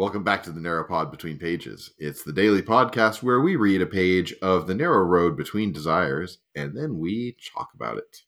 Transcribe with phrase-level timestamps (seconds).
[0.00, 1.92] Welcome back to the Narrow Pod Between Pages.
[1.98, 6.38] It's the daily podcast where we read a page of The Narrow Road Between Desires
[6.54, 8.22] and then we talk about it.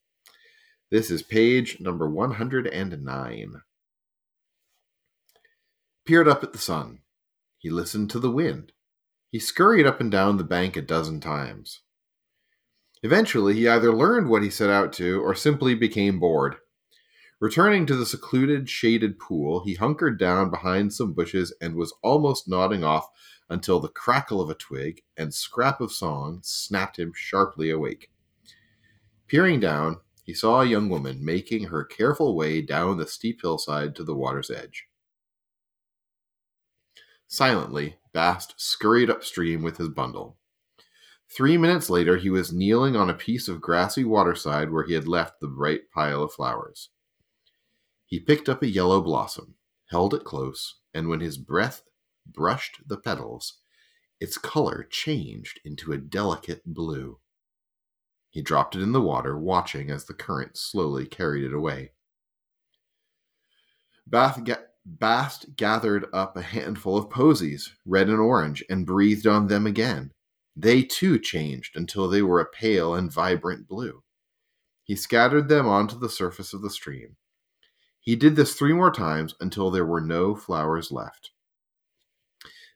[0.90, 3.54] This is page number 109.
[6.04, 6.98] Peered up at the sun.
[7.57, 8.73] He listened to the wind.
[9.30, 11.80] He scurried up and down the bank a dozen times.
[13.02, 16.57] Eventually, he either learned what he set out to or simply became bored.
[17.43, 22.46] Returning to the secluded, shaded pool, he hunkered down behind some bushes and was almost
[22.46, 23.08] nodding off
[23.50, 28.12] until the crackle of a twig and scrap of song snapped him sharply awake.
[29.26, 33.97] Peering down, he saw a young woman making her careful way down the steep hillside
[33.97, 34.86] to the water's edge.
[37.27, 40.39] Silently, Bast scurried upstream with his bundle.
[41.28, 45.09] Three minutes later, he was kneeling on a piece of grassy waterside where he had
[45.09, 46.91] left the bright pile of flowers.
[48.12, 49.55] He picked up a yellow blossom,
[49.89, 51.80] held it close, and when his breath
[52.27, 53.61] brushed the petals,
[54.20, 57.20] its color changed into a delicate blue.
[58.28, 61.92] He dropped it in the water, watching as the current slowly carried it away.
[64.06, 69.47] Bath ga- Bast gathered up a handful of posies, red and orange, and breathed on
[69.47, 70.12] them again.
[70.55, 74.03] They too changed until they were a pale and vibrant blue.
[74.84, 77.17] He scattered them onto the surface of the stream.
[78.03, 81.31] He did this three more times until there were no flowers left.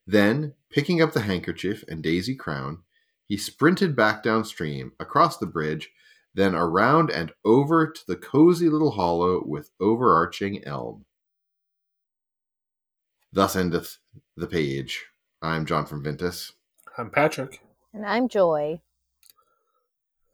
[0.07, 2.85] Then, picking up the handkerchief and daisy crown,
[3.25, 5.91] he sprinted back downstream, across the bridge,
[6.33, 11.05] then around and over to the cozy little hollow with overarching elm.
[13.33, 13.99] Thus endeth
[14.37, 15.07] the page.
[15.43, 16.53] I'm John from Ventus.
[16.97, 17.61] I'm Patrick.
[17.93, 18.81] And I'm Joy.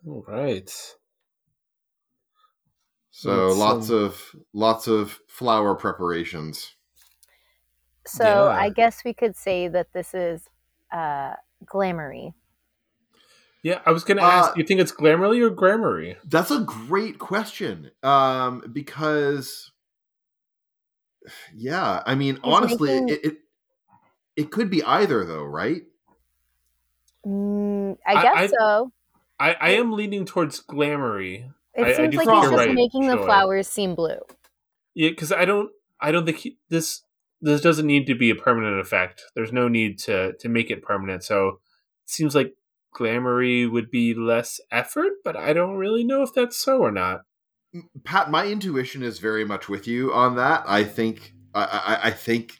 [0.06, 0.70] All right.
[3.14, 6.74] So Let's, lots um, of lots of flower preparations.
[8.06, 8.44] So Yeah.
[8.58, 10.48] I guess we could say that this is
[10.90, 11.34] uh,
[11.66, 12.32] glamourie.
[13.62, 16.16] Yeah, I was going to Uh, ask, do you think it's Glamourie or Grammarie?
[16.24, 17.92] That's a great question.
[18.02, 19.70] Um, because
[21.54, 23.38] yeah, I mean, He's honestly, making- it, it
[24.34, 25.82] it could be either though, right?
[27.24, 28.92] Mm, I I- guess I- so.
[29.38, 31.52] I, I am leaning towards Glamourie.
[31.74, 33.24] It I- I seems do like he's just right, making the Joy.
[33.24, 34.18] flowers seem blue.
[34.94, 37.02] Yeah, because I don't I don't think he, this
[37.40, 39.22] this doesn't need to be a permanent effect.
[39.34, 41.24] There's no need to to make it permanent.
[41.24, 41.48] So
[42.04, 42.54] it seems like
[42.94, 47.22] Glamourie would be less effort, but I don't really know if that's so or not.
[48.04, 50.62] Pat, my intuition is very much with you on that.
[50.66, 52.58] I think I, I, I think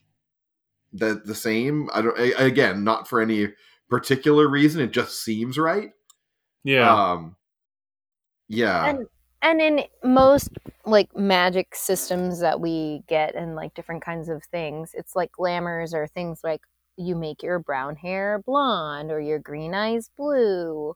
[0.95, 1.91] that the same.
[1.93, 2.19] I don't.
[2.19, 3.49] I, again, not for any
[3.91, 4.81] particular reason.
[4.81, 5.91] It just seems right.
[6.65, 6.91] Yeah.
[7.13, 7.37] Um.
[8.53, 8.87] Yeah.
[8.87, 9.07] And
[9.41, 10.51] and in most
[10.85, 15.95] like magic systems that we get and like different kinds of things, it's like glamours
[15.95, 16.61] or things like
[16.97, 20.95] you make your brown hair blonde or your green eyes blue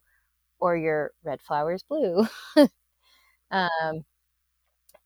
[0.59, 2.27] or your red flowers blue.
[3.51, 4.05] um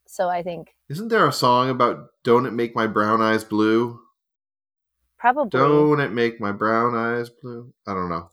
[0.06, 4.00] so I think Isn't there a song about "Don't it make my brown eyes blue"?
[5.18, 7.72] probably Don't it make my brown eyes blue?
[7.86, 8.30] I don't know.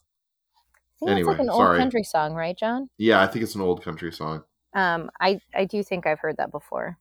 [1.04, 1.70] I think anyway, it's like an sorry.
[1.70, 2.90] old country song, right, John?
[2.98, 4.44] Yeah, I think it's an old country song.
[4.74, 6.98] Um I I do think I've heard that before.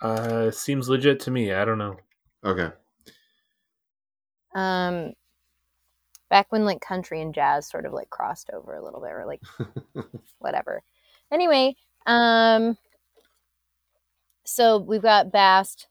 [0.00, 1.52] Uh seems legit to me.
[1.52, 1.96] I don't know.
[2.44, 2.70] Okay.
[4.54, 5.12] Um
[6.30, 9.26] back when like country and jazz sort of like crossed over a little bit or
[9.26, 9.42] like
[10.38, 10.82] whatever.
[11.30, 11.74] Anyway,
[12.06, 12.78] um
[14.44, 15.86] so we've got Bast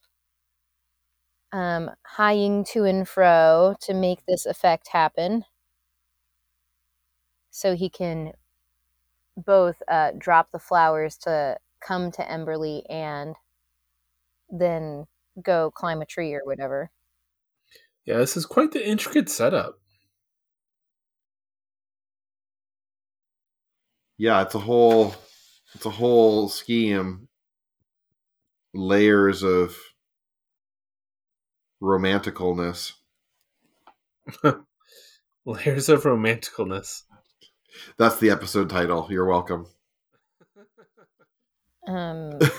[1.51, 5.45] um hieing to and fro to make this effect happen.
[7.51, 8.33] So he can
[9.37, 13.35] both uh drop the flowers to come to Emberlee and
[14.49, 15.05] then
[15.41, 16.91] go climb a tree or whatever.
[18.05, 19.79] Yeah, this is quite the intricate setup.
[24.19, 25.15] yeah, it's a whole
[25.73, 27.29] it's a whole scheme.
[28.73, 29.75] Layers of
[31.81, 32.91] romanticalness.
[35.45, 37.03] Layers of romanticalness.
[37.97, 39.07] That's the episode title.
[39.09, 39.67] You're welcome.
[41.87, 42.39] Um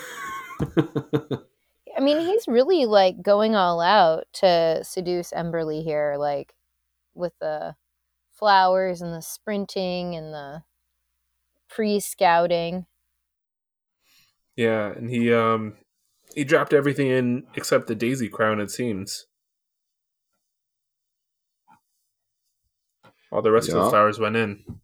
[1.97, 6.55] I mean, he's really like going all out to seduce Emberlee here, like
[7.15, 7.75] with the
[8.31, 10.63] flowers and the sprinting and the
[11.69, 12.87] pre scouting.
[14.57, 15.75] Yeah, and he um
[16.35, 19.27] he dropped everything in except the daisy crown, it seems.
[23.33, 24.81] All the rest of the flowers went in.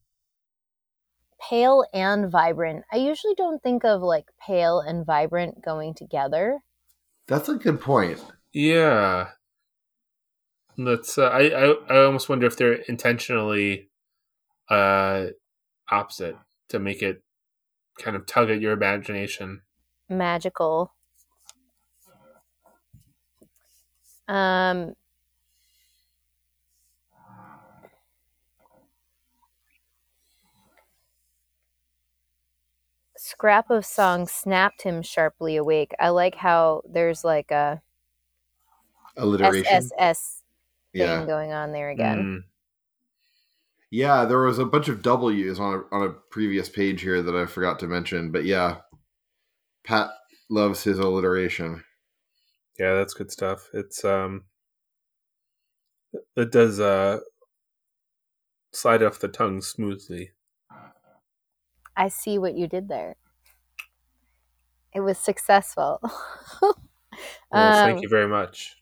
[1.48, 2.84] Pale and vibrant.
[2.93, 6.60] I usually don't think of like pale and vibrant going together.
[7.28, 8.25] That's a good point.
[8.52, 9.31] Yeah.
[10.78, 13.88] That's uh, I, I I almost wonder if they're intentionally
[14.69, 15.26] uh
[15.90, 16.37] opposite
[16.69, 17.22] to make it
[17.99, 19.62] kind of tug at your imagination.
[20.08, 20.92] Magical.
[24.28, 24.94] Um
[33.26, 35.93] Scrap of song snapped him sharply awake.
[35.99, 37.82] I like how there's like a
[39.17, 39.67] Alliteration.
[39.67, 40.43] SSS
[40.93, 41.26] thing Yeah.
[41.26, 42.19] going on there again.
[42.19, 42.44] Mm.
[43.90, 47.34] Yeah, there was a bunch of W's on a, on a previous page here that
[47.34, 48.76] I forgot to mention, but yeah,
[49.82, 50.11] Pat
[50.49, 51.82] loves his alliteration.
[52.78, 53.70] Yeah, that's good stuff.
[53.73, 54.44] It's um
[56.37, 57.19] it does uh
[58.73, 60.31] slide off the tongue smoothly.
[61.96, 63.16] I see what you did there.
[64.93, 66.00] It was successful.
[67.50, 68.76] Well, thank Um, you very much.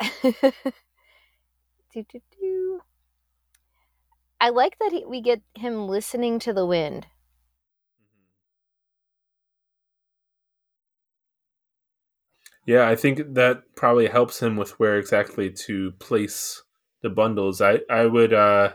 [0.22, 2.80] do, do, do.
[4.42, 7.06] I like that he, we get him listening to the wind.
[12.66, 16.62] Yeah, I think that probably helps him with where exactly to place
[17.00, 17.60] the bundles.
[17.60, 18.74] I I would uh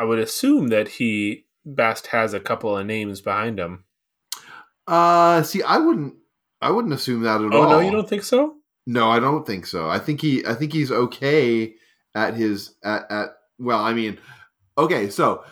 [0.00, 3.84] I would assume that he Bast has a couple of names behind him.
[4.86, 6.14] Uh, see, I wouldn't,
[6.62, 7.68] I wouldn't assume that at Oh all.
[7.70, 8.56] no, you don't think so?
[8.86, 9.88] No, I don't think so.
[9.88, 11.74] I think he, I think he's okay
[12.14, 13.28] at his at at.
[13.58, 14.18] Well, I mean,
[14.78, 15.44] okay, so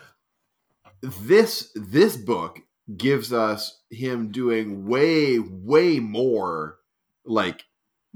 [1.03, 2.61] this this book
[2.97, 6.79] gives us him doing way way more
[7.27, 7.65] like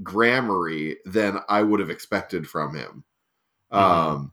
[0.01, 3.03] grammarie than I would have expected from him.
[3.69, 4.31] Um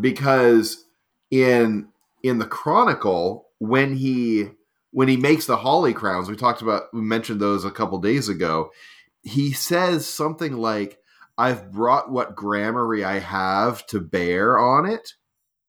[0.00, 0.82] because
[1.30, 1.88] in
[2.22, 4.48] in the chronicle when he
[4.92, 8.28] when he makes the holly crowns we talked about we mentioned those a couple days
[8.28, 8.70] ago
[9.22, 10.98] he says something like
[11.38, 15.12] i've brought what grammarie i have to bear on it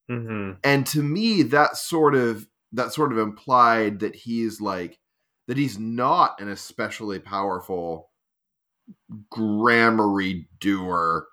[0.09, 0.51] Mm-hmm.
[0.63, 4.99] and to me that sort of that sort of implied that he's like
[5.47, 8.09] that he's not an especially powerful
[9.33, 11.27] grammarie doer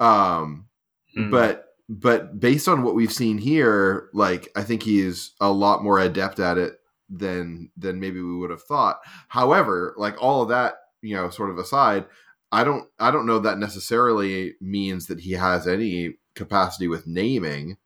[0.00, 0.66] um
[1.14, 1.30] Hmm.
[1.30, 5.98] but but based on what we've seen here like i think he's a lot more
[5.98, 6.74] adept at it
[7.10, 8.98] than than maybe we would have thought.
[9.28, 12.06] However like all of that you know sort of aside
[12.50, 17.76] i don't i don't know that necessarily means that he has any capacity with naming.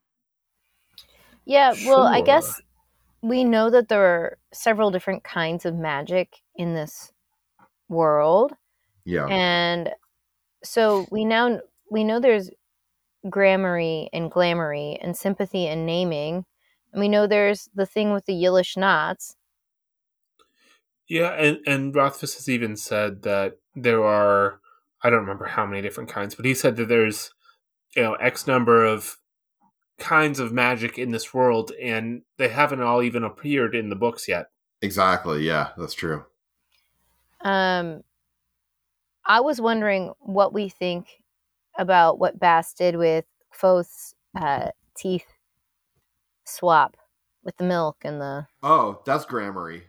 [1.44, 2.60] Yeah, well, I guess
[3.22, 7.12] we know that there are several different kinds of magic in this
[7.88, 8.52] world.
[9.04, 9.26] yeah.
[9.26, 9.90] And
[10.62, 11.60] so we now
[11.90, 12.50] we know there's
[13.30, 16.44] grammarie and glamourie and sympathy and naming.
[16.92, 19.36] And we know there's the thing with the Yllish knots.
[21.08, 24.60] Yeah, and and Rothfuss has even said that there are
[25.02, 27.32] I don't remember how many different kinds, but he said that there's
[27.96, 29.19] you know X number of
[29.98, 34.28] kinds of magic in this world, and they haven't all even appeared in the books
[34.28, 34.48] yet.
[34.82, 36.24] exactly yeah that's true
[37.40, 38.02] Um,
[39.24, 41.18] I was wondering what we think
[41.78, 45.26] about what Bast did with Kvothe's uh, teeth
[46.44, 46.96] swap
[47.44, 48.46] with the milk and the.
[48.62, 49.82] oh that's grammarie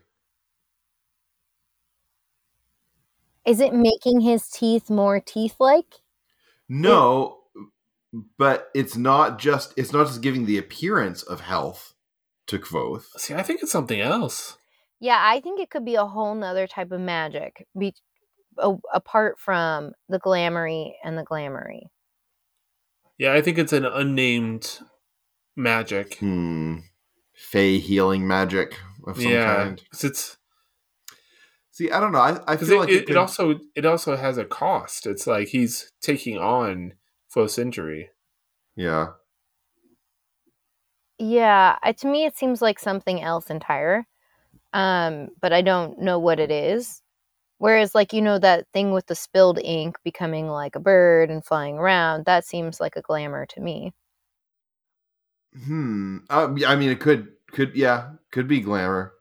[3.45, 5.95] Is it making his teeth more teeth-like?
[6.67, 7.37] no
[8.37, 11.93] but it's not just it's not just giving the appearance of health
[12.47, 13.03] to Kvothe.
[13.17, 14.57] See, I think it's something else.
[14.99, 17.93] Yeah, I think it could be a whole nother type of magic, be,
[18.61, 21.87] a, apart from the glamourie and the glamourie.
[23.17, 24.79] Yeah, I think it's an unnamed
[25.55, 26.17] magic.
[26.19, 26.77] Hmm.
[27.33, 28.75] Fey healing magic
[29.07, 29.33] of some kind.
[29.33, 29.83] yeah, kind.
[29.91, 30.37] 'cause it's
[31.79, 32.19] See, I don't know.
[32.19, 35.07] I, I feel it, like it, it, it also it also has a cost.
[35.07, 36.95] It's like he's taking on
[37.33, 38.09] Kvothe's injury.
[38.75, 39.11] Yeah.
[41.17, 44.05] Yeah, I, to me it seems like something else entire,
[44.73, 47.01] um, but I don't know what it is.
[47.59, 51.45] Whereas, like you know, that thing with the spilled ink becoming like a bird and
[51.45, 53.93] flying around, that seems like a glamour to me.
[55.65, 56.19] Hmm.
[56.29, 59.13] Uh, I mean, it could could yeah could be glamour.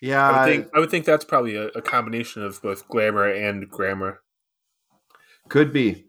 [0.00, 0.28] Yeah.
[0.28, 3.68] I would think I would think that's probably a, a combination of both glamour and
[3.68, 4.22] grammar.
[5.48, 6.06] could be.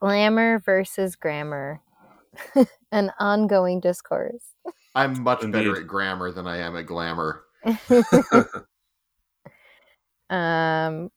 [0.00, 1.80] Glamour versus grammar,
[2.92, 4.54] an ongoing discourse.
[4.98, 7.44] I'm much better at grammar than I am at glamour.
[10.30, 11.10] um,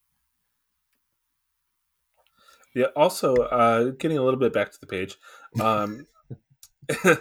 [2.73, 2.87] Yeah.
[2.95, 5.17] Also, uh, getting a little bit back to the page,
[5.59, 6.07] um,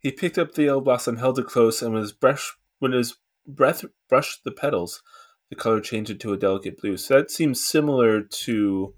[0.00, 3.84] he picked up the yellow blossom, held it close, and was brush when his breath
[4.08, 5.02] brushed the petals.
[5.50, 6.96] the color changed it to a delicate blue.
[6.96, 8.94] So that seems similar to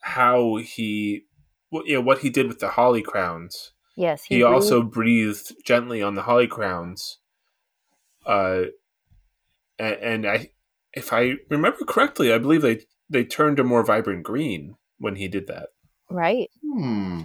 [0.00, 1.26] how he,
[1.70, 3.72] well, you know, what he did with the holly crowns.
[3.96, 7.18] Yes, He, breathed- also breathed gently on the holly crowns.
[8.26, 8.64] Uh,
[9.78, 10.50] and, and I,
[10.92, 15.28] if I remember correctly, I believe they they turned a more vibrant green when he
[15.28, 15.68] did that.
[16.10, 16.48] right.
[16.62, 17.22] Hmm.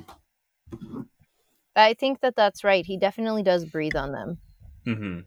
[1.75, 2.85] I think that that's right.
[2.85, 4.37] He definitely does breathe on them.
[4.85, 5.19] hmm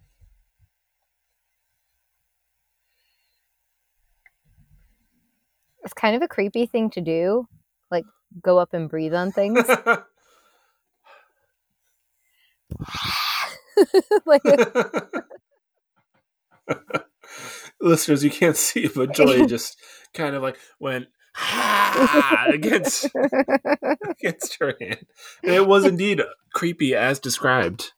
[5.84, 7.48] It's kind of a creepy thing to do,
[7.90, 8.04] like
[8.42, 9.58] go up and breathe on things.
[14.26, 14.42] like
[17.80, 19.78] Listeners, you can't see, but Joy just
[20.14, 21.06] kind of like went
[22.48, 23.08] against
[24.08, 25.04] against her hand,
[25.42, 26.20] and it was indeed
[26.52, 27.92] creepy as described.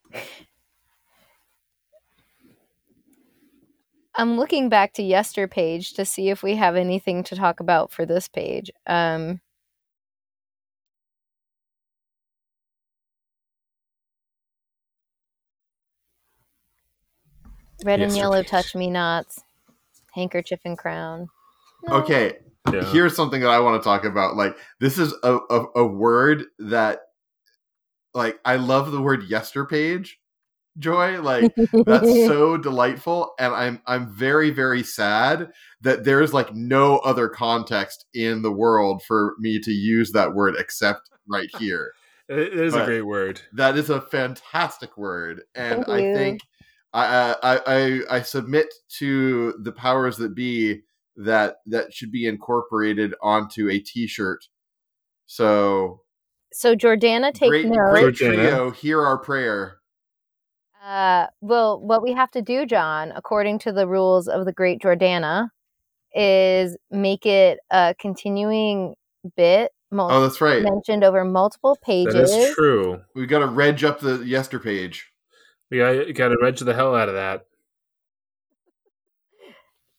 [4.17, 7.91] I'm looking back to yester page to see if we have anything to talk about
[7.91, 8.71] for this page.
[8.87, 9.41] Um
[17.85, 18.49] Red and yellow page.
[18.51, 19.41] touch me nots.
[20.15, 21.29] Handkerchief and crown.
[21.85, 21.97] No.
[21.97, 22.39] Okay,
[22.73, 22.83] Yeah.
[22.93, 24.37] here's something that I want to talk about.
[24.37, 27.01] Like, this is a, a, a word that,
[28.15, 30.13] like, I love the word yesterpage,
[30.79, 31.21] Joy.
[31.21, 37.29] Like, that's so delightful, and I'm I'm very very sad that there's like no other
[37.29, 41.93] context in the world for me to use that word except right here.
[42.27, 43.43] It is a great word.
[43.53, 46.15] That is a fantastic word, and Thank I you.
[46.15, 46.41] think
[46.95, 50.83] I, I I I submit to the powers that be
[51.17, 54.45] that that should be incorporated onto a T-shirt.
[55.27, 56.03] So
[56.53, 57.91] So Jordana take great, note.
[57.91, 58.35] great Jordana.
[58.35, 59.79] trio, hear our prayer.
[60.85, 64.83] Uh, well, what we have to do, John, according to the rules of the Great
[64.83, 65.49] Jordana,
[66.15, 68.95] is make it a continuing
[69.35, 70.63] bit mul- Oh, that's right.
[70.63, 72.13] mentioned over multiple pages.
[72.31, 73.01] That is true.
[73.15, 75.11] We got to reg up the yester page.
[75.75, 77.47] We got, got to reg the hell out of that.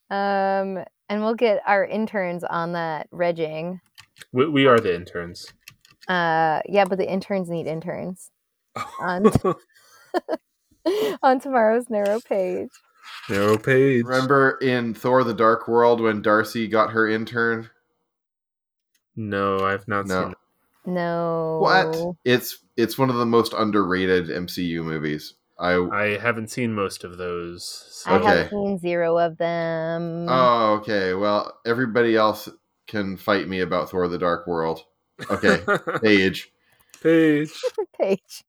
[0.10, 3.82] Um, and we'll get our interns on that regging.
[4.32, 5.52] We, we are the interns.
[6.08, 8.32] Uh, yeah, but the interns need interns
[9.02, 9.26] on
[11.22, 12.70] on tomorrow's narrow page.
[13.30, 14.06] Narrow page.
[14.06, 17.70] Remember in Thor: The Dark World when Darcy got her intern?
[19.18, 20.22] No, I've not No.
[20.22, 20.38] seen it.
[20.86, 22.16] No, What?
[22.24, 25.34] It's it's one of the most underrated MCU movies.
[25.60, 27.66] I I haven't seen most of those.
[27.90, 28.12] So.
[28.12, 28.50] I have Okay.
[28.50, 30.28] seen zero of them.
[30.30, 31.14] Oh, okay.
[31.14, 32.50] Well, everybody else
[32.88, 34.82] can fight me about Thor: The Dark World.
[35.30, 35.64] Okay,
[36.04, 36.52] Paige.
[37.02, 37.52] Page.
[38.00, 38.44] page.